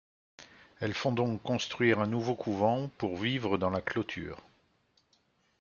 [0.79, 4.41] Elles font donc construire un nouveau couvent pour vivre dans la clôture.